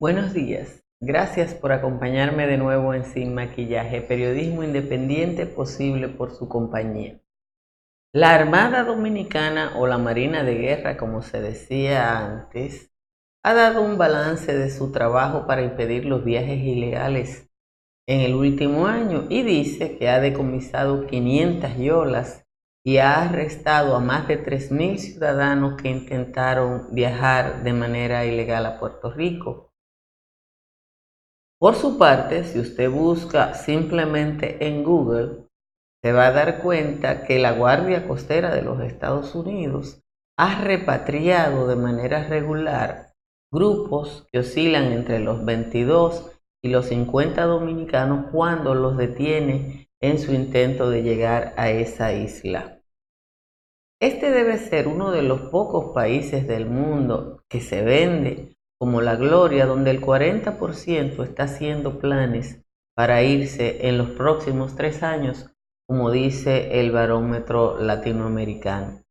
[0.00, 0.82] Buenos días.
[1.00, 7.20] Gracias por acompañarme de nuevo en Sin Maquillaje, periodismo independiente posible por su compañía.
[8.12, 12.92] La Armada Dominicana o la Marina de Guerra, como se decía antes,
[13.44, 17.48] ha dado un balance de su trabajo para impedir los viajes ilegales
[18.08, 22.44] en el último año y dice que ha decomisado 500 yolas
[22.84, 28.80] y ha arrestado a más de 3.000 ciudadanos que intentaron viajar de manera ilegal a
[28.80, 29.70] Puerto Rico.
[31.64, 35.46] Por su parte, si usted busca simplemente en Google,
[36.02, 40.02] se va a dar cuenta que la Guardia Costera de los Estados Unidos
[40.36, 43.14] ha repatriado de manera regular
[43.50, 46.32] grupos que oscilan entre los 22
[46.62, 52.82] y los 50 dominicanos cuando los detiene en su intento de llegar a esa isla.
[54.02, 59.16] Este debe ser uno de los pocos países del mundo que se vende como la
[59.16, 62.62] gloria, donde el 40% está haciendo planes
[62.96, 65.50] para irse en los próximos tres años,
[65.88, 69.02] como dice el barómetro latinoamericano.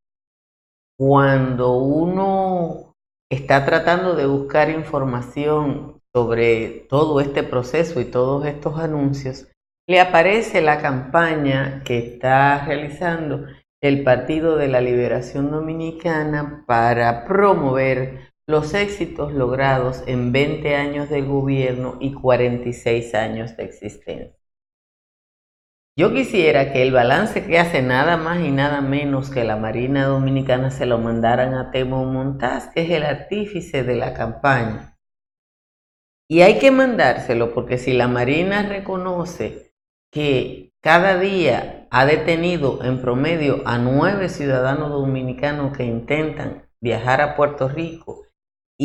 [0.97, 2.95] Cuando uno
[3.31, 9.47] está tratando de buscar información sobre todo este proceso y todos estos anuncios,
[9.87, 13.45] le aparece la campaña que está realizando
[13.81, 21.21] el Partido de la Liberación Dominicana para promover los éxitos logrados en 20 años de
[21.21, 24.37] gobierno y 46 años de existencia.
[25.95, 30.05] Yo quisiera que el balance que hace nada más y nada menos que la Marina
[30.05, 34.97] Dominicana se lo mandaran a Temo Montaz, que es el artífice de la campaña.
[36.27, 39.73] Y hay que mandárselo porque si la Marina reconoce
[40.11, 47.35] que cada día ha detenido en promedio a nueve ciudadanos dominicanos que intentan viajar a
[47.35, 48.23] Puerto Rico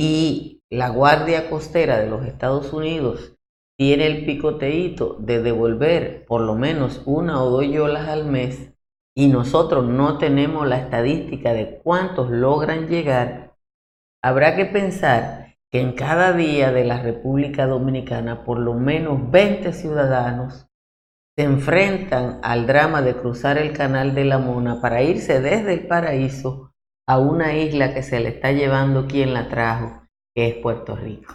[0.00, 3.34] y la Guardia Costera de los Estados Unidos
[3.76, 8.72] tiene el picoteíto de devolver por lo menos una o dos yolas al mes
[9.16, 13.56] y nosotros no tenemos la estadística de cuántos logran llegar,
[14.22, 19.72] habrá que pensar que en cada día de la República Dominicana por lo menos 20
[19.72, 20.68] ciudadanos
[21.36, 25.88] se enfrentan al drama de cruzar el canal de la Mona para irse desde el
[25.88, 26.70] paraíso
[27.08, 30.02] a una isla que se le está llevando quien la trajo,
[30.36, 31.34] que es Puerto Rico.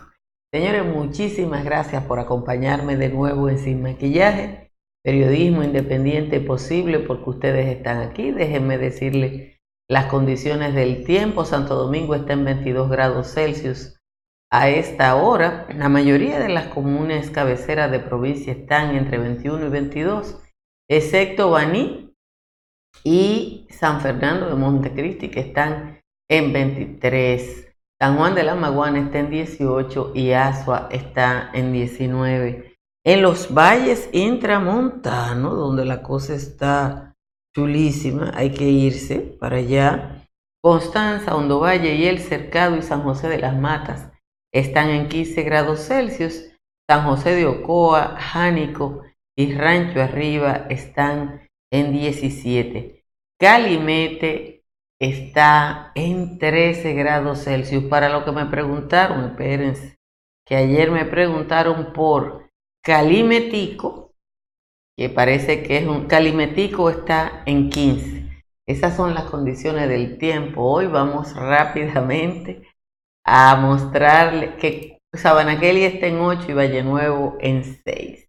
[0.54, 4.72] Señores, muchísimas gracias por acompañarme de nuevo en Sin Maquillaje,
[5.04, 8.32] periodismo independiente posible porque ustedes están aquí.
[8.32, 9.58] Déjenme decirles
[9.90, 11.44] las condiciones del tiempo.
[11.44, 14.00] Santo Domingo está en 22 grados Celsius
[14.52, 15.66] a esta hora.
[15.76, 20.40] La mayoría de las comunes cabeceras de provincia están entre 21 y 22,
[20.88, 22.13] excepto Baní,
[23.04, 26.00] y San Fernando de Montecristi que están
[26.30, 27.68] en 23.
[28.00, 32.76] San Juan de la Maguana está en 18 y Asua está en 19.
[33.06, 37.14] En los valles intramontanos, donde la cosa está
[37.56, 40.26] chulísima, hay que irse para allá.
[40.62, 44.10] Constanza, Hondo Valle y El Cercado y San José de las Matas
[44.54, 46.50] están en 15 grados Celsius.
[46.90, 49.04] San José de Ocoa, Jánico
[49.38, 51.42] y Rancho Arriba están
[51.74, 53.04] en 17.
[53.40, 54.64] Calimete
[55.02, 57.86] está en 13 grados Celsius.
[57.86, 59.98] Para lo que me preguntaron, espérense,
[60.46, 62.52] que ayer me preguntaron por
[62.84, 64.14] Calimetico,
[64.96, 68.44] que parece que es un Calimetico está en 15.
[68.68, 70.62] Esas son las condiciones del tiempo.
[70.62, 72.68] Hoy vamos rápidamente
[73.26, 78.23] a mostrarle que Sabanaqueli está en 8 y Valle Nuevo en 6.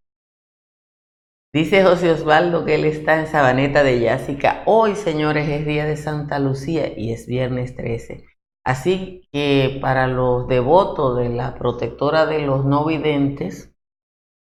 [1.55, 4.65] Dice José Osvaldo que él está en Sabaneta de Yásica.
[4.67, 8.25] Hoy, señores, es día de Santa Lucía y es viernes 13.
[8.65, 13.73] Así que para los devotos de la protectora de los no videntes,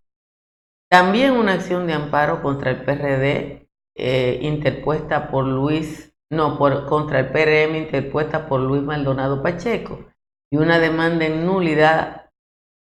[0.88, 7.18] También una acción de amparo contra el PRD eh, interpuesta por Luis, no, por, contra
[7.18, 10.04] el PRM interpuesta por Luis Maldonado Pacheco
[10.52, 12.23] y una demanda en nulidad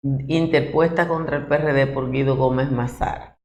[0.04, 3.38] interpuesta contra el PRD por Guido Gómez Mazar.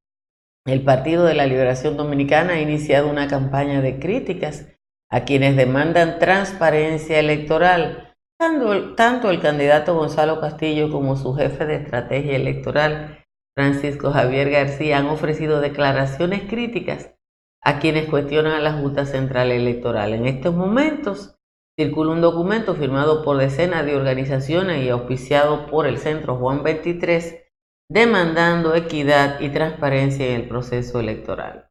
[0.65, 4.67] El Partido de la Liberación Dominicana ha iniciado una campaña de críticas
[5.11, 11.75] a quienes demandan transparencia electoral, tanto, tanto el candidato Gonzalo Castillo como su jefe de
[11.75, 13.25] estrategia electoral,
[13.55, 17.13] Francisco Javier García han ofrecido declaraciones críticas
[17.63, 20.13] a quienes cuestionan a la Junta Central Electoral.
[20.13, 21.37] En estos momentos
[21.77, 27.43] circula un documento firmado por decenas de organizaciones y auspiciado por el Centro Juan 23
[27.89, 31.69] demandando equidad y transparencia en el proceso electoral.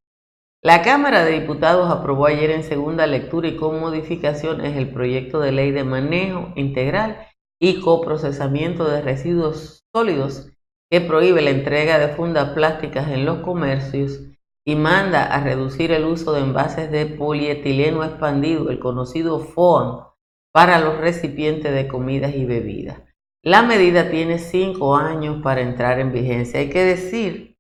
[0.62, 5.52] La Cámara de Diputados aprobó ayer en segunda lectura y con modificaciones el proyecto de
[5.52, 7.26] ley de manejo integral
[7.60, 10.50] y coprocesamiento de residuos sólidos
[10.90, 14.20] que prohíbe la entrega de fundas plásticas en los comercios
[14.66, 20.06] y manda a reducir el uso de envases de polietileno expandido, el conocido FOAM,
[20.52, 23.02] para los recipientes de comidas y bebidas.
[23.43, 26.61] La medida tiene cinco años para entrar en vigencia.
[26.61, 27.58] Hay que decir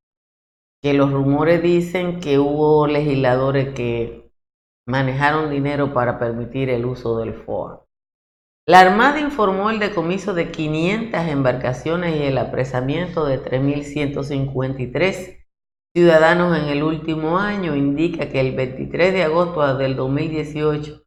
[0.82, 4.30] que los rumores dicen que hubo legisladores que
[4.86, 7.80] manejaron dinero para permitir el uso del FOAM.
[8.66, 15.43] La Armada informó el decomiso de 500 embarcaciones y el apresamiento de 3.153
[15.94, 17.76] ciudadanos en el último año.
[17.76, 21.02] Indica que el 23 de agosto del 2018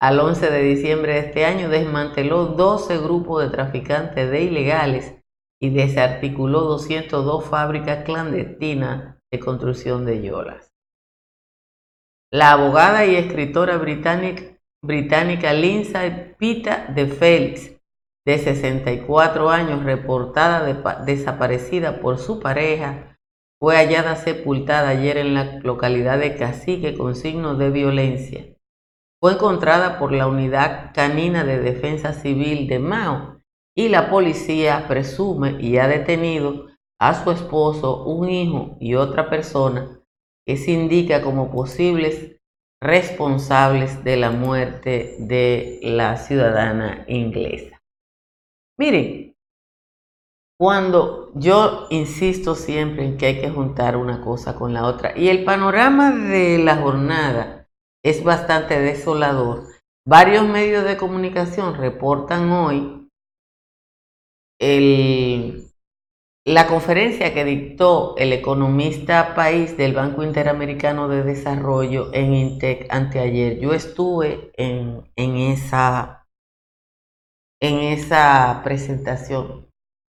[0.00, 5.16] al 11 de diciembre de este año desmanteló 12 grupos de traficantes de ilegales
[5.60, 10.72] y desarticuló 202 fábricas clandestinas de construcción de yolas.
[12.32, 17.74] La abogada y escritora británica británica Lindsay Pita de Félix,
[18.24, 20.62] de 64 años, reportada
[21.04, 23.17] desaparecida por su pareja,
[23.60, 28.46] fue hallada sepultada ayer en la localidad de Cacique con signos de violencia.
[29.20, 33.40] Fue encontrada por la Unidad Canina de Defensa Civil de Mao
[33.76, 36.68] y la policía presume y ha detenido
[37.00, 40.00] a su esposo, un hijo y otra persona
[40.46, 42.36] que se indica como posibles
[42.80, 47.80] responsables de la muerte de la ciudadana inglesa.
[48.78, 49.34] Miren,
[50.58, 55.28] cuando yo insisto siempre en que hay que juntar una cosa con la otra y
[55.28, 57.68] el panorama de la jornada
[58.04, 59.64] es bastante desolador,
[60.06, 63.08] varios medios de comunicación reportan hoy
[66.44, 73.60] la conferencia que dictó el economista país del Banco Interamericano de Desarrollo en INTEC anteayer,
[73.60, 76.26] yo estuve en, esa,
[77.60, 79.67] en esa presentación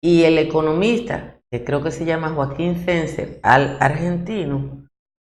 [0.02, 4.88] y el economista, que creo que se llama Joaquín Fencer, al argentino,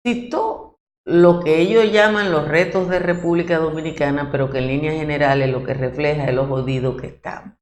[0.06, 5.50] citó lo que ellos llaman los retos de República Dominicana, pero que en líneas generales
[5.50, 7.54] lo que refleja es lo jodido que estamos.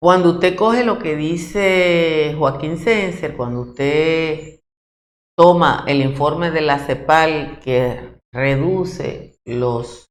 [0.00, 4.60] Cuando usted coge lo que dice Joaquín Senser, cuando usted
[5.36, 10.10] toma el informe de la CEPAL que reduce los,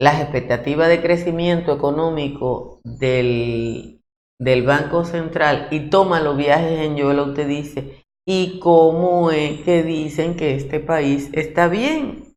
[0.00, 4.00] las expectativas de crecimiento económico del,
[4.38, 9.82] del Banco Central y toma los viajes en Yola, usted dice, ¿y cómo es que
[9.82, 12.34] dicen que este país está bien?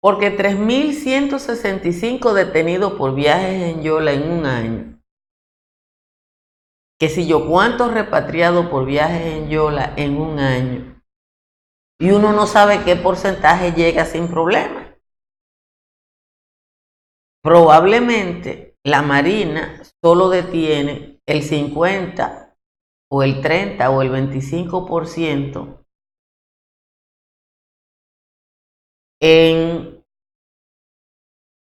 [0.00, 5.00] Porque 3.165 detenidos por viajes en Yola en un año.
[6.98, 11.00] Que si yo cuántos repatriados por viajes en Yola en un año.
[12.00, 14.96] Y uno no sabe qué porcentaje llega sin problema.
[17.44, 22.56] Probablemente la Marina solo detiene el 50
[23.10, 25.84] o el 30 o el 25%
[29.20, 30.04] en,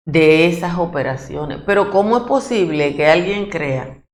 [0.06, 1.62] de esas operaciones.
[1.66, 4.04] Pero ¿cómo es posible que alguien crea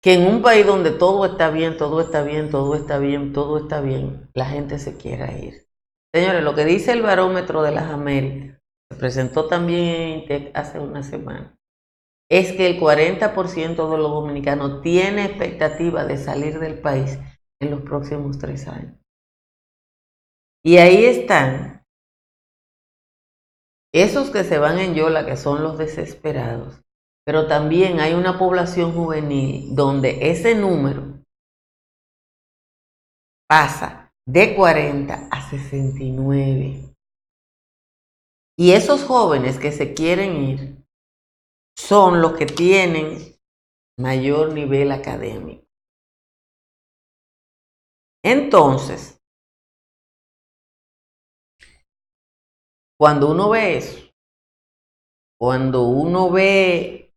[0.00, 3.58] que en un país donde todo está bien, todo está bien, todo está bien, todo
[3.58, 5.66] está bien, la gente se quiera ir?
[6.14, 8.61] Señores, lo que dice el barómetro de las Américas
[8.92, 11.56] se presentó también en INTEC hace una semana,
[12.30, 17.18] es que el 40% de los dominicanos tiene expectativa de salir del país
[17.60, 18.94] en los próximos tres años.
[20.64, 21.84] Y ahí están
[23.94, 26.80] esos que se van en Yola, que son los desesperados,
[27.26, 31.20] pero también hay una población juvenil donde ese número
[33.48, 36.91] pasa de 40 a 69.
[38.58, 40.84] Y esos jóvenes que se quieren ir
[41.76, 43.36] son los que tienen
[43.98, 45.64] mayor nivel académico.
[48.24, 49.18] Entonces,
[53.02, 53.98] Cuando uno ve eso,
[55.40, 57.12] cuando uno ve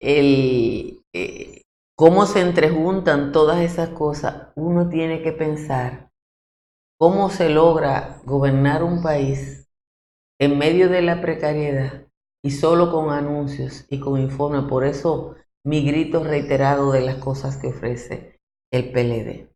[0.00, 1.62] el, eh,
[1.94, 6.10] cómo se entrejuntan todas esas cosas, uno tiene que pensar
[6.98, 9.63] cómo se logra gobernar un país
[10.40, 12.06] en medio de la precariedad
[12.42, 14.64] y solo con anuncios y con informes.
[14.64, 18.38] Por eso mi grito reiterado de las cosas que ofrece
[18.72, 19.48] el PLD.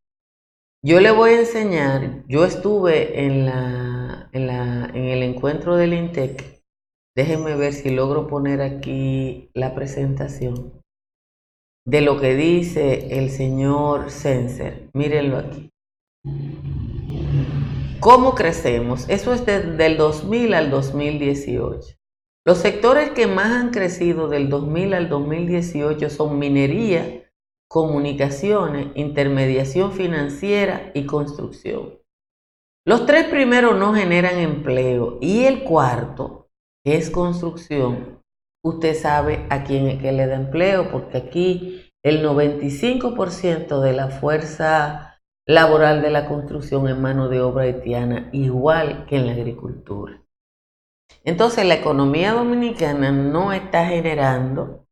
[0.85, 3.99] Yo le voy a enseñar, yo estuve en la
[4.33, 4.49] en,
[4.95, 6.63] el encuentro del INTEC,
[7.17, 10.73] déjenme ver si logro poner aquí la presentación
[11.87, 14.91] de lo que dice el señor Senser.
[14.93, 15.71] Mírenlo aquí.
[18.01, 19.09] ¿Cómo crecemos?
[19.09, 21.97] Eso es desde el 2000 al 2018.
[22.47, 27.29] Los sectores que más han crecido del 2000 al 2018 son minería,
[27.69, 31.99] comunicaciones, intermediación financiera y construcción.
[32.87, 36.49] Los tres primeros no generan empleo y el cuarto,
[36.85, 38.23] que es construcción,
[38.65, 44.09] usted sabe a quién es que le da empleo, porque aquí el 95% de la
[44.09, 45.08] fuerza
[45.49, 50.23] laboral de la construcción es mano de obra haitiana, igual que en la agricultura.
[51.25, 54.87] Entonces la economía dominicana no está generando,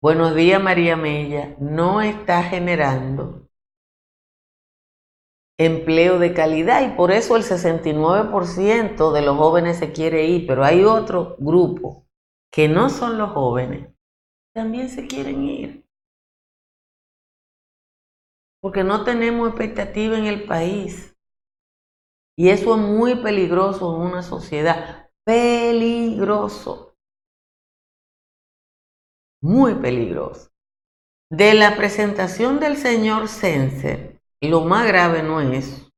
[0.00, 3.48] buenos días María Mella, no está generando
[5.58, 10.64] empleo de calidad y por eso el 69% de los jóvenes se quiere ir, pero
[10.64, 12.06] hay otro grupo
[12.52, 13.88] que no son los jóvenes,
[14.54, 15.81] también se quieren ir.
[18.62, 21.14] Porque no tenemos expectativa en el país.
[22.38, 25.10] Y eso es muy peligroso en una sociedad.
[25.24, 26.94] Peligroso.
[29.42, 30.48] Muy peligroso.
[31.30, 35.92] De la presentación del señor Senser, lo más grave no es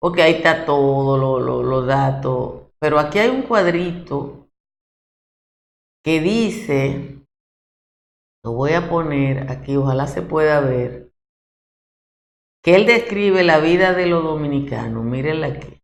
[0.00, 4.48] porque ahí está todo, los datos, pero aquí hay un cuadrito
[6.04, 7.17] que dice,
[8.48, 11.12] lo voy a poner aquí, ojalá se pueda ver,
[12.64, 15.82] que él describe la vida de los dominicanos, mírenla aquí.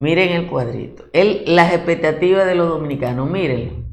[0.00, 1.06] Miren el cuadrito.
[1.12, 3.84] Él, las expectativas de los dominicanos, mírenlo.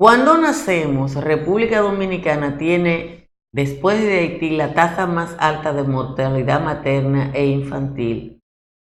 [0.00, 7.30] Cuando nacemos, República Dominicana tiene Después de Haití, la tasa más alta de mortalidad materna
[7.34, 8.40] e infantil.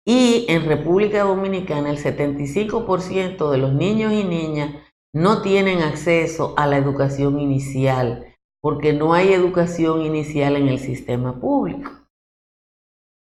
[0.07, 4.86] Y en República Dominicana, el 75% de los niños y niñas
[5.17, 11.41] no tienen acceso a la educación inicial, porque no hay educación inicial en el sistema
[11.41, 11.91] público.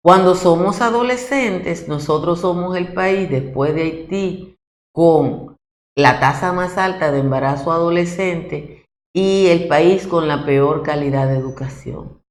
[0.00, 4.56] Cuando somos adolescentes, nosotros somos el país después de Haití
[4.94, 5.56] con
[5.96, 11.38] la tasa más alta de embarazo adolescente y el país con la peor calidad de
[11.38, 12.22] educación.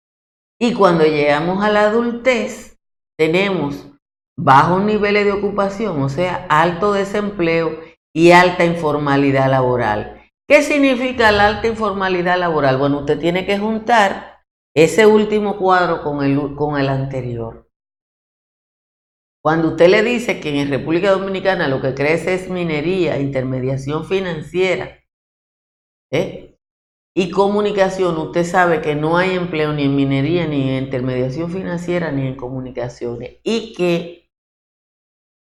[0.57, 2.77] Y cuando llegamos a la adultez,
[3.17, 3.89] tenemos
[4.37, 10.21] bajos niveles de ocupación, o sea, alto desempleo y alta informalidad laboral.
[10.47, 12.77] ¿Qué significa la alta informalidad laboral?
[12.77, 14.41] Bueno, usted tiene que juntar
[14.75, 17.69] ese último cuadro con el, con el anterior.
[19.43, 24.99] Cuando usted le dice que en República Dominicana lo que crece es minería, intermediación financiera,
[26.11, 26.57] ¿eh?
[27.15, 32.11] y comunicación, usted sabe que no hay empleo ni en minería, ni en intermediación financiera,
[32.11, 34.28] ni en comunicaciones, y que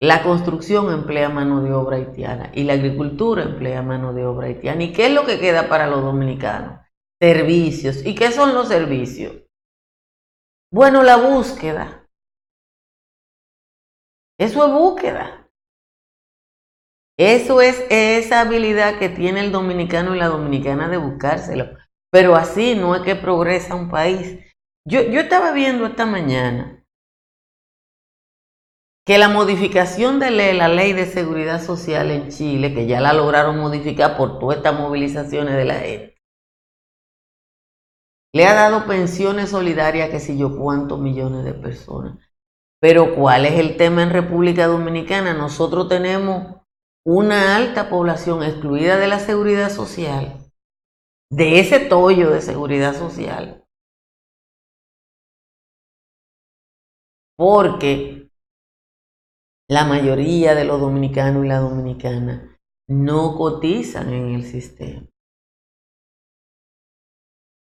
[0.00, 4.84] la construcción emplea mano de obra haitiana y la agricultura emplea mano de obra haitiana.
[4.84, 6.80] ¿Y qué es lo que queda para los dominicanos?
[7.20, 8.06] Servicios.
[8.06, 9.42] ¿Y qué son los servicios?
[10.72, 12.06] Bueno, la búsqueda.
[14.38, 15.48] Eso es búsqueda.
[17.18, 21.76] Eso es esa habilidad que tiene el dominicano y la dominicana de buscárselo.
[22.12, 24.38] Pero así no es que progresa un país.
[24.86, 26.77] Yo, yo estaba viendo esta mañana
[29.08, 33.58] que la modificación de la ley de seguridad social en Chile, que ya la lograron
[33.58, 36.18] modificar por todas estas movilizaciones de la gente,
[38.34, 42.18] le ha dado pensiones solidarias a que si yo cuántos millones de personas.
[42.82, 45.32] Pero ¿cuál es el tema en República Dominicana?
[45.32, 46.56] Nosotros tenemos
[47.06, 50.36] una alta población excluida de la seguridad social,
[51.32, 53.64] de ese tollo de seguridad social,
[57.38, 58.17] porque
[59.70, 62.58] la mayoría de los dominicanos y la dominicana
[62.88, 65.06] no cotizan en el sistema.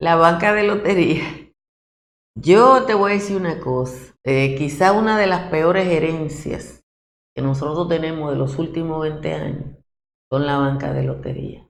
[0.01, 1.23] La banca de lotería.
[2.37, 6.83] Yo te voy a decir una cosa, eh, quizá una de las peores herencias
[7.33, 9.77] que nosotros tenemos de los últimos 20 años
[10.33, 11.69] son la banca de lotería.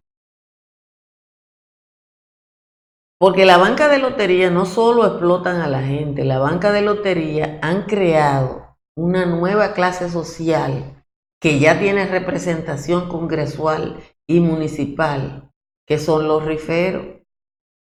[3.21, 7.59] Porque la banca de lotería no solo explotan a la gente, la banca de lotería
[7.62, 8.63] han creado
[8.96, 11.04] una nueva clase social
[11.40, 15.50] que ya tiene representación congresual y municipal,
[15.86, 17.06] que son los riferos.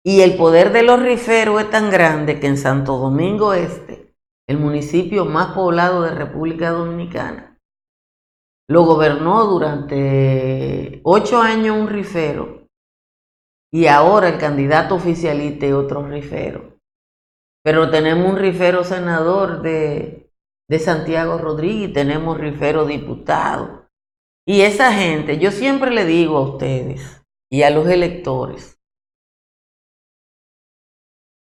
[0.05, 4.15] Y el poder de los riferos es tan grande que en Santo Domingo Este,
[4.49, 7.59] el municipio más poblado de República Dominicana,
[8.69, 12.67] lo gobernó durante ocho años un rifero
[13.73, 16.79] y ahora el candidato oficialista es otro rifero.
[17.65, 20.32] Pero tenemos un rifero senador de
[20.73, 23.91] de Santiago Rodríguez, tenemos Rifero diputado.
[24.49, 28.81] Y esa gente, yo siempre le digo a ustedes y a los electores,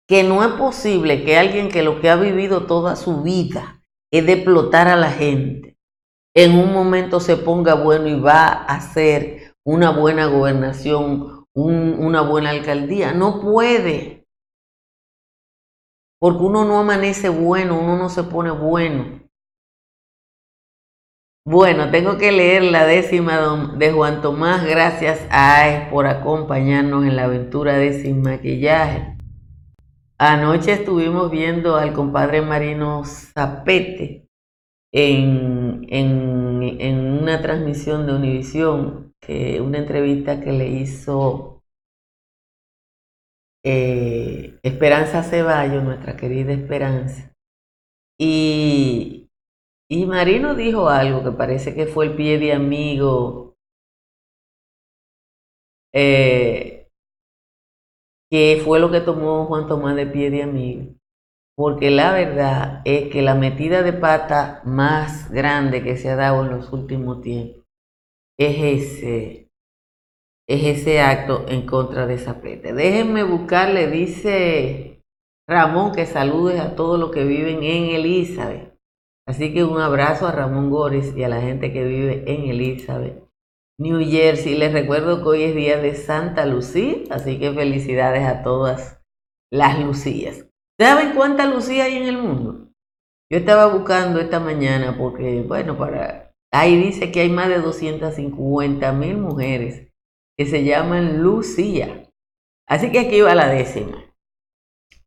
[0.07, 4.25] que no es posible que alguien que lo que ha vivido toda su vida es
[4.25, 4.43] de
[4.73, 5.77] a la gente,
[6.35, 12.49] en un momento se ponga bueno y va a hacer una buena gobernación, una buena
[12.49, 13.13] alcaldía.
[13.13, 14.25] No puede.
[16.19, 19.18] Porque uno no amanece bueno, uno no se pone bueno.
[21.45, 24.65] Bueno, tengo que leer la décima de Juan Tomás.
[24.65, 29.17] Gracias a AES por acompañarnos en la aventura de Sin Maquillaje.
[30.17, 34.27] Anoche estuvimos viendo al compadre Marino Zapete
[34.91, 35.87] en,
[37.21, 41.63] una transmisión de Univisión, que, una entrevista que le hizo
[43.63, 47.33] eh, Esperanza Ceballos, nuestra querida Esperanza.
[48.19, 49.28] Y
[49.91, 53.55] y Marino dijo algo que parece que fue el pie de amigo,
[55.93, 56.87] eh,
[58.29, 60.93] que fue lo que tomó Juan Tomás de pie de amigo.
[61.57, 66.45] Porque la verdad es que la metida de pata más grande que se ha dado
[66.45, 67.65] en los últimos tiempos
[68.37, 69.49] es ese,
[70.47, 72.73] es ese acto en contra de Zapete.
[72.73, 75.01] Déjenme buscarle, dice
[75.49, 78.68] Ramón, que saludes a todos los que viven en Elizabeth.
[79.29, 83.23] Así que un abrazo a Ramón Górez y a la gente que vive en Elizabeth,
[83.77, 84.57] New Jersey.
[84.57, 88.99] Les recuerdo que hoy es día de Santa Lucía, así que felicidades a todas
[89.51, 90.47] las Lucías.
[90.79, 92.71] ¿Saben cuántas Lucías hay en el mundo?
[93.31, 98.91] Yo estaba buscando esta mañana porque, bueno, para ahí dice que hay más de 250
[98.93, 99.91] mil mujeres
[100.39, 102.09] que se llaman Lucía.
[102.67, 104.03] Así que aquí va la décima.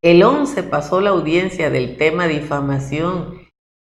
[0.01, 3.42] El 11 pasó la audiencia del tema difamación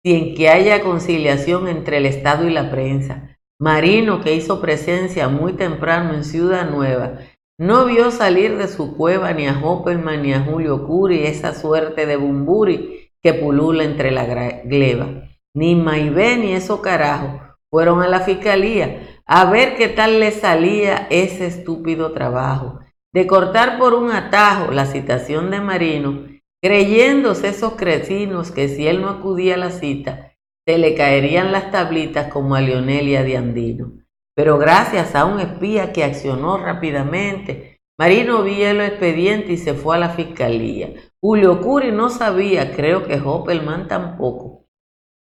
[0.08, 3.38] sin que haya conciliación entre el Estado y la prensa.
[3.60, 7.20] Marino, que hizo presencia muy temprano en Ciudad Nueva,
[7.60, 12.06] no vio salir de su cueva ni a Hopperman ni a Julio Curi, esa suerte
[12.06, 14.24] de bumburi que pulula entre la
[14.64, 15.08] gleba.
[15.54, 21.08] Ni Maibé ni esos carajos fueron a la fiscalía a ver qué tal le salía
[21.10, 22.80] ese estúpido trabajo
[23.14, 29.02] de cortar por un atajo la citación de Marino creyéndose esos crecinos que si él
[29.02, 30.34] no acudía a la cita,
[30.68, 33.94] se le caerían las tablitas como a Leonelia de Andino.
[34.36, 39.96] Pero gracias a un espía que accionó rápidamente, Marino vio el expediente y se fue
[39.96, 40.94] a la fiscalía.
[41.20, 44.68] Julio Curi no sabía, creo que Hoppelman tampoco,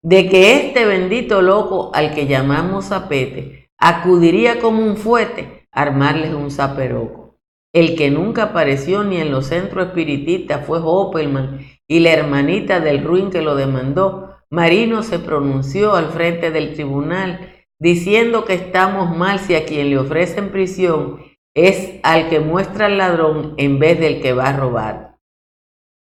[0.04, 6.34] de que este bendito loco al que llamamos zapete acudiría como un fuete a armarles
[6.34, 7.19] un zaperoco.
[7.74, 13.04] El que nunca apareció ni en los centros espiritistas fue Hoppelman y la hermanita del
[13.04, 14.38] ruin que lo demandó.
[14.50, 20.00] Marino se pronunció al frente del tribunal diciendo que estamos mal si a quien le
[20.00, 21.22] ofrecen prisión
[21.56, 25.18] es al que muestra el ladrón en vez del que va a robar.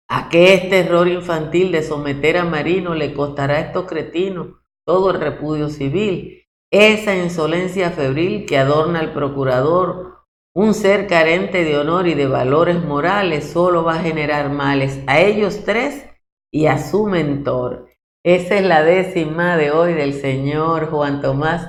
[0.09, 4.49] ¿A qué este error infantil de someter a Marino le costará a estos cretinos
[4.87, 6.47] todo el repudio civil?
[6.71, 10.12] Esa insolencia febril que adorna al procurador
[10.55, 15.21] un ser carente de honor y de valores morales solo va a generar males a
[15.21, 16.07] ellos tres
[16.53, 17.89] y a su mentor.
[18.25, 21.67] Esa es la décima de hoy del señor Juan Tomás.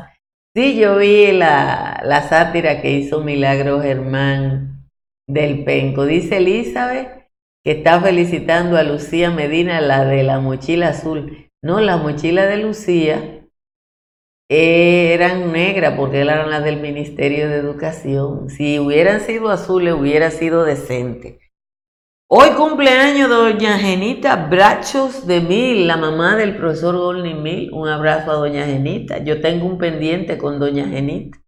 [0.55, 4.89] Sí, yo vi la, la sátira que hizo Milagro Germán
[5.27, 6.05] del Penco.
[6.05, 7.23] Dice Elizabeth
[7.63, 11.49] que está felicitando a Lucía Medina, la de la mochila azul.
[11.63, 13.42] No, las mochilas de Lucía
[14.55, 18.49] eran negras porque eran las del Ministerio de Educación.
[18.49, 21.39] Si hubieran sido azules, hubiera sido decente.
[22.29, 27.71] Hoy cumpleaños doña Genita Brachos de Mil, la mamá del profesor Golney Mil.
[27.73, 29.23] Un abrazo a doña Genita.
[29.23, 31.43] Yo tengo un pendiente con doña Genita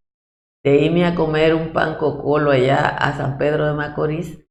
[0.64, 4.44] de irme a comer un pan cocolo allá a San Pedro de Macorís.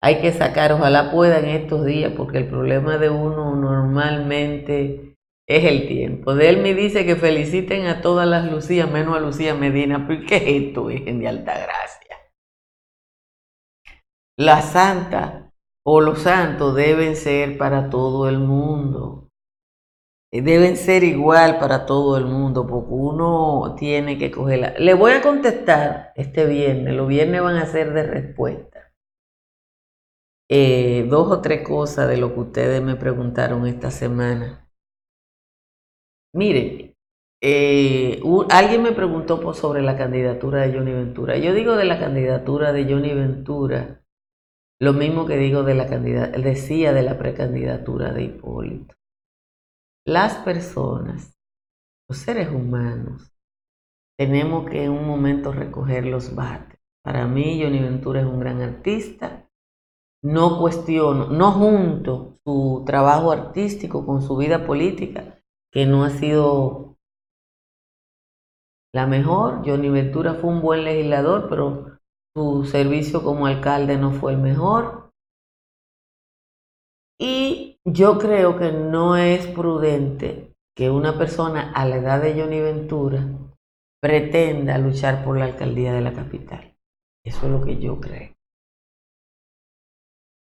[0.00, 5.11] Hay que sacar, ojalá pueda en estos días, porque el problema de uno normalmente
[5.48, 6.34] es el tiempo.
[6.34, 10.06] De él me dice que feliciten a todas las Lucías, menos a Lucía Medina.
[10.06, 12.16] ¿Pero qué es esto, Virgen de Alta Gracia?
[14.38, 15.52] La Santa
[15.84, 19.28] o los santos deben ser para todo el mundo.
[20.32, 24.74] Eh, deben ser igual para todo el mundo, porque uno tiene que cogerla.
[24.78, 28.92] Le voy a contestar este viernes, los viernes van a ser de respuesta.
[30.48, 34.70] Eh, dos o tres cosas de lo que ustedes me preguntaron esta semana.
[36.34, 36.94] Miren,
[37.42, 41.36] eh, alguien me preguntó sobre la candidatura de Johnny Ventura.
[41.38, 44.02] Yo digo de la candidatura de Johnny Ventura
[44.82, 48.96] lo mismo que digo de la decía de la precandidatura de Hipólito.
[50.04, 51.38] Las personas,
[52.08, 53.32] los seres humanos,
[54.18, 56.80] tenemos que en un momento recoger los bates.
[57.04, 59.48] Para mí, Johnny Ventura es un gran artista.
[60.20, 65.41] No cuestiono, no junto su trabajo artístico con su vida política,
[65.72, 66.96] que no ha sido
[68.94, 69.62] la mejor.
[69.64, 71.98] Johnny Ventura fue un buen legislador, pero
[72.34, 75.10] su servicio como alcalde no fue el mejor.
[77.18, 82.60] Y yo creo que no es prudente que una persona a la edad de Johnny
[82.60, 83.26] Ventura
[84.00, 86.74] pretenda luchar por la alcaldía de la capital.
[87.24, 88.32] Eso es lo que yo creo.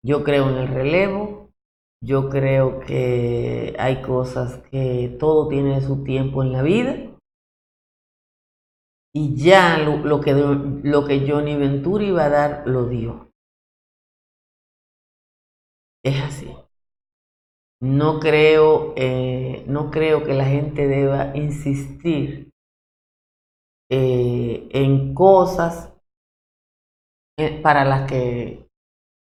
[0.03, 1.38] Yo creo en el relevo,
[2.01, 7.09] yo creo que hay cosas que todo tiene su tiempo en la vida
[9.13, 13.31] y ya lo, que, lo que Johnny Ventura iba a dar, lo dio.
[16.03, 16.55] Es así.
[17.81, 22.51] No creo, eh, no creo que la gente deba insistir
[23.89, 25.93] eh, en cosas
[27.38, 28.68] eh, para las que,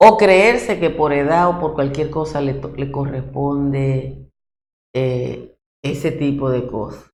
[0.01, 4.31] o creerse que por edad o por cualquier cosa le, corresponde
[4.95, 7.11] ese tipo de cosas.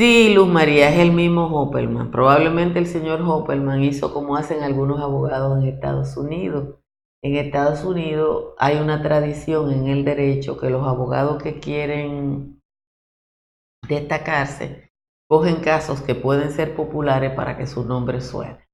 [0.00, 2.10] Sí, Luz María, es el mismo Hoppelman.
[2.10, 6.76] Probablemente el señor Hoppelman hizo como hacen algunos abogados en Estados Unidos.
[7.22, 12.62] En Estados Unidos hay una tradición en el derecho que los abogados que quieren
[13.86, 14.90] destacarse
[15.28, 18.69] cogen casos que pueden ser populares para que su nombre suene.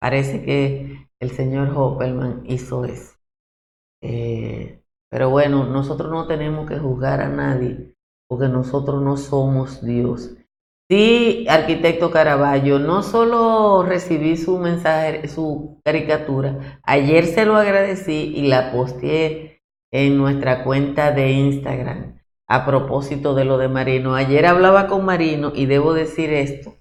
[0.00, 3.14] Parece que el señor Hoppelman hizo eso.
[4.02, 7.94] Eh, pero bueno, nosotros no tenemos que juzgar a nadie
[8.28, 10.30] porque nosotros no somos Dios.
[10.88, 18.48] Sí, arquitecto Caraballo, no solo recibí su mensaje, su caricatura, ayer se lo agradecí y
[18.48, 19.60] la posteé
[19.92, 24.16] en nuestra cuenta de Instagram a propósito de lo de Marino.
[24.16, 26.74] Ayer hablaba con Marino y debo decir esto,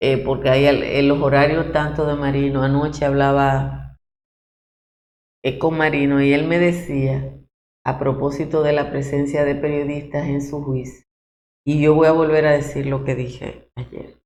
[0.00, 3.98] eh, porque hay en los horarios tanto de Marino, anoche hablaba
[5.44, 7.36] eh, con Marino y él me decía
[7.84, 11.04] a propósito de la presencia de periodistas en su juicio.
[11.66, 14.16] Y yo voy a volver a decir lo que dije ayer.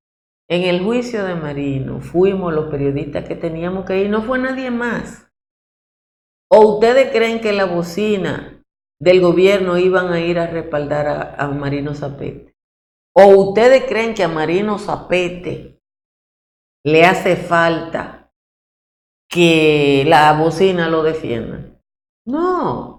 [0.49, 4.71] En el juicio de Marino fuimos los periodistas que teníamos que ir, no fue nadie
[4.71, 5.29] más.
[6.51, 8.63] ¿O ustedes creen que la bocina
[9.01, 12.54] del gobierno iban a ir a respaldar a, a Marino Zapete?
[13.17, 15.81] ¿O ustedes creen que a Marino Zapete
[16.85, 18.33] le hace falta
[19.31, 21.81] que la bocina lo defienda?
[22.27, 22.95] No,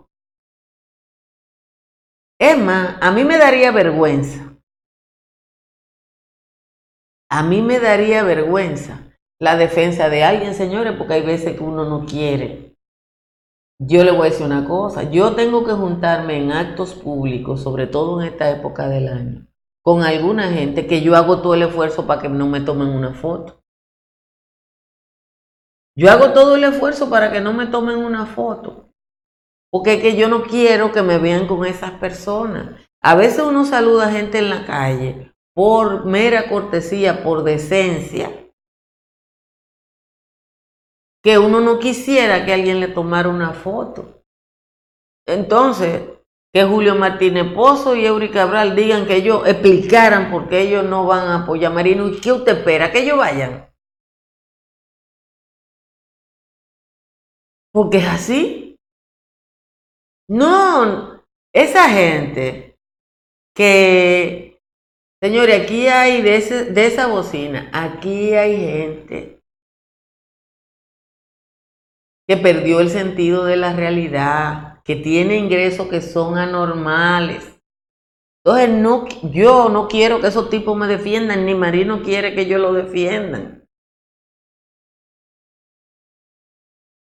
[2.40, 4.58] Emma, a mí me daría vergüenza.
[7.32, 11.86] A mí me daría vergüenza la defensa de alguien, señores, porque hay veces que uno
[11.86, 12.76] no quiere.
[13.80, 17.88] Yo le voy a decir una cosa, yo tengo que juntarme en actos públicos, sobre
[17.88, 19.48] todo en esta época del año,
[19.86, 23.14] con alguna gente que yo hago todo el esfuerzo para que no me tomen una
[23.14, 23.62] foto.
[25.96, 28.90] Yo hago todo el esfuerzo para que no me tomen una foto.
[29.72, 32.82] Porque es que yo no quiero que me vean con esas personas.
[33.02, 38.52] A veces uno saluda a gente en la calle por mera cortesía, por decencia,
[41.24, 44.22] que uno no quisiera que alguien le tomara una foto.
[45.28, 46.15] Entonces,
[46.56, 51.06] que Julio Martínez Pozo y Eury Cabral digan que ellos explicaran por qué ellos no
[51.06, 52.08] van a apoyar a Marino.
[52.08, 52.94] ¿Y qué usted espera?
[52.94, 53.70] Que ellos vayan.
[57.74, 58.78] Porque es así.
[60.30, 61.22] No,
[61.54, 62.78] Esa gente
[63.54, 64.62] que,
[65.22, 69.42] señores, aquí hay de, de esa bocina, aquí hay gente
[72.26, 77.60] que perdió el sentido de la realidad, que tiene ingresos que son anormales.
[78.46, 82.60] Entonces, no, yo no quiero que esos tipos me defiendan, ni Marino quiere que yo
[82.60, 83.68] lo defiendan.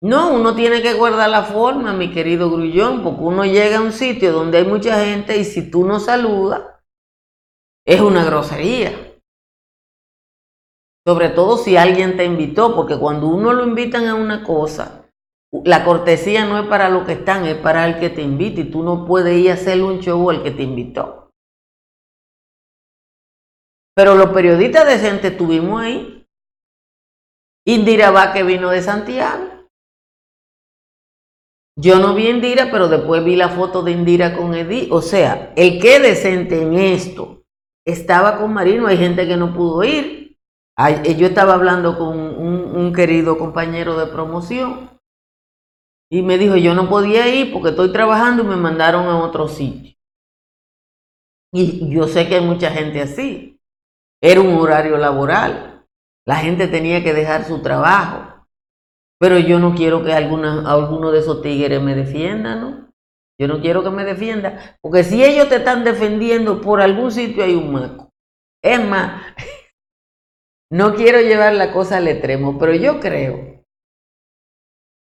[0.02, 3.92] No, uno tiene que guardar la forma, mi querido Grullón, porque uno llega a un
[3.92, 6.62] sitio donde hay mucha gente y si tú no saludas,
[7.86, 8.92] es una grosería.
[11.06, 15.03] Sobre todo si alguien te invitó, porque cuando uno lo invitan a una cosa,
[15.64, 18.72] la cortesía no es para los que están, es para el que te invita y
[18.72, 21.32] tú no puedes ir a hacerle un show al que te invitó.
[23.96, 26.26] Pero los periodistas decentes estuvimos ahí.
[27.66, 29.68] Indira que vino de Santiago.
[31.76, 34.92] Yo no vi Indira, pero después vi la foto de Indira con Edith.
[34.92, 37.44] O sea, el que decente en esto
[37.86, 38.88] estaba con Marino.
[38.88, 40.38] Hay gente que no pudo ir.
[40.78, 44.93] Eh, yo estaba hablando con un, querido compañero de promoción
[46.14, 49.48] y me dijo, yo no podía ir porque estoy trabajando y me mandaron a otro
[49.48, 49.96] sitio.
[51.52, 53.60] Y yo sé que hay mucha gente así.
[54.22, 55.88] Era un horario laboral.
[56.28, 58.46] La gente tenía que dejar su trabajo.
[59.20, 62.92] Pero yo no quiero que alguna, alguno de esos tigres me defienda, ¿no?
[63.42, 67.44] Yo no quiero que me defienda, porque si ellos te están defendiendo, por algún sitio
[67.44, 68.12] hay un maco.
[68.64, 69.24] Es más,
[70.72, 73.53] no quiero llevar la cosa al extremo, pero yo creo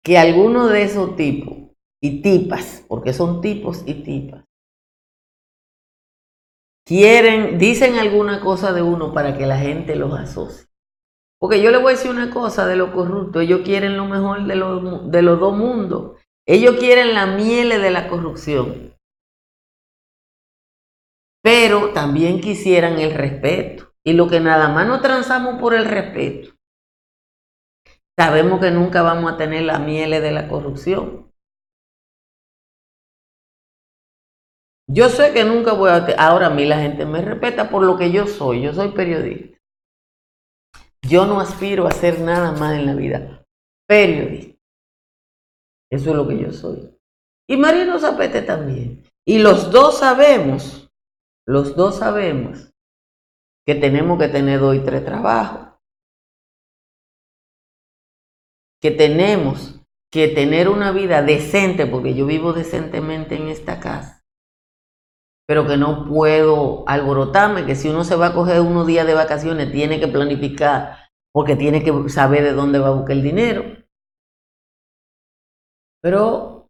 [0.06, 1.58] que alguno de esos tipos
[2.00, 4.44] y tipas, porque son tipos y tipas,
[6.86, 10.68] quieren, dicen alguna cosa de uno para que la gente los asocie.
[11.40, 14.46] Porque yo le voy a decir una cosa de los corruptos, ellos quieren lo mejor
[14.46, 16.20] de los, de los dos mundos.
[16.46, 18.94] Ellos quieren la miel de la corrupción.
[21.42, 23.92] Pero también quisieran el respeto.
[24.04, 26.55] Y lo que nada más nos transamos por el respeto.
[28.18, 31.30] Sabemos que nunca vamos a tener la miel de la corrupción.
[34.88, 36.06] Yo sé que nunca voy a...
[36.18, 38.62] Ahora a mí la gente me respeta por lo que yo soy.
[38.62, 39.58] Yo soy periodista.
[41.02, 43.44] Yo no aspiro a hacer nada más en la vida.
[43.86, 44.58] Periodista.
[45.90, 46.96] Eso es lo que yo soy.
[47.48, 49.04] Y Marino Zapete también.
[49.24, 50.90] Y los dos sabemos,
[51.46, 52.72] los dos sabemos
[53.66, 55.75] que tenemos que tener hoy tres trabajos.
[58.86, 59.80] Que tenemos
[60.12, 64.16] que tener una vida decente, porque yo vivo decentemente en esta casa
[65.46, 69.14] pero que no puedo alborotarme, que si uno se va a coger unos días de
[69.14, 73.62] vacaciones, tiene que planificar, porque tiene que saber de dónde va a buscar el dinero.
[76.02, 76.68] Pero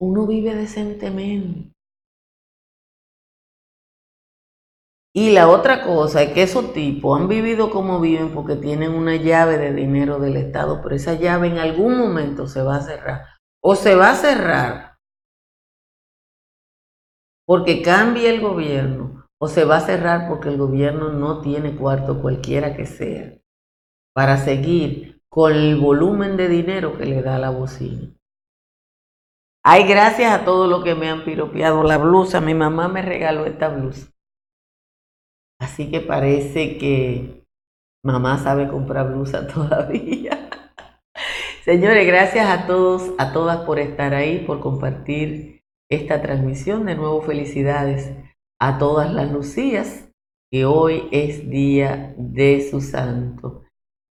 [0.00, 1.75] uno vive decentemente.
[5.16, 9.16] Y la otra cosa es que esos tipos han vivido como viven porque tienen una
[9.16, 13.24] llave de dinero del Estado, pero esa llave en algún momento se va a cerrar.
[13.62, 14.96] O se va a cerrar
[17.46, 22.20] porque cambie el gobierno o se va a cerrar porque el gobierno no tiene cuarto
[22.20, 23.38] cualquiera que sea
[24.14, 28.12] para seguir con el volumen de dinero que le da la bocina.
[29.64, 32.42] Ay, gracias a todos los que me han piropeado la blusa.
[32.42, 34.10] Mi mamá me regaló esta blusa.
[35.58, 37.44] Así que parece que
[38.04, 40.50] mamá sabe comprar blusa todavía.
[41.64, 46.86] Señores, gracias a todos, a todas por estar ahí, por compartir esta transmisión.
[46.86, 48.12] De nuevo, felicidades
[48.60, 50.08] a todas las Lucías,
[50.52, 53.64] que hoy es día de su santo.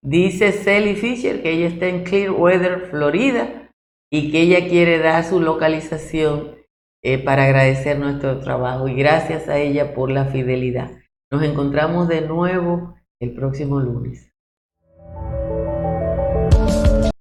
[0.03, 3.69] Dice Sally Fisher que ella está en Clearwater, Florida,
[4.11, 6.55] y que ella quiere dar su localización
[7.03, 8.87] eh, para agradecer nuestro trabajo.
[8.87, 11.00] Y gracias a ella por la fidelidad.
[11.31, 14.30] Nos encontramos de nuevo el próximo lunes.